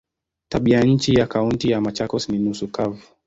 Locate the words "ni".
2.29-2.39